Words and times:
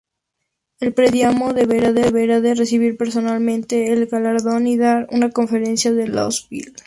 El 0.79 0.95
premiado 0.95 1.53
deberá 1.53 1.91
de 2.41 2.55
recibir 2.55 2.97
personalmente 2.97 3.93
el 3.93 4.07
galardón 4.07 4.65
y 4.65 4.75
dar 4.75 5.05
una 5.11 5.29
conferencia 5.29 5.91
en 5.91 6.15
Louisville. 6.15 6.73